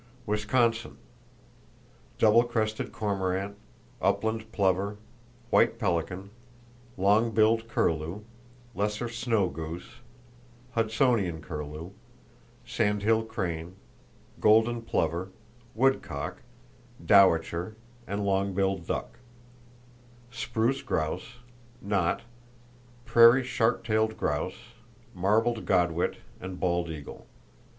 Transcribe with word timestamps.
Wisconsin: 0.25 0.97
Double 2.17 2.43
crested 2.43 2.91
cormorant, 2.91 3.55
upland 4.01 4.51
plover, 4.51 4.97
white 5.51 5.77
pelican, 5.77 6.31
long 6.97 7.29
billed 7.29 7.67
curlew, 7.67 8.23
lesser 8.73 9.07
snow 9.07 9.47
goose, 9.47 9.97
Hudsonian 10.75 11.39
curlew, 11.39 11.91
sandhill 12.65 13.23
crane, 13.25 13.75
golden 14.39 14.81
plover, 14.81 15.29
woodcock, 15.75 16.41
dowitcher 17.05 17.75
and 18.07 18.25
long 18.25 18.55
billed 18.55 18.87
duck; 18.87 19.19
spruce 20.31 20.81
grouse, 20.81 21.35
knot, 21.79 22.23
prairie 23.05 23.43
sharp 23.43 23.83
tailed 23.83 24.17
grouse, 24.17 24.55
marbled 25.13 25.63
godwit 25.63 26.15
and 26.39 26.59
bald 26.59 26.89
eagle. 26.89 27.27